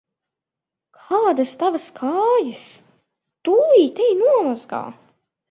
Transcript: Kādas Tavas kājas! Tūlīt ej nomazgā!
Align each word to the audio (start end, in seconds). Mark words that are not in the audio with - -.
Kādas 1.09 1.53
Tavas 1.63 1.85
kājas! 1.99 2.63
Tūlīt 3.51 4.03
ej 4.09 4.19
nomazgā! 4.25 4.83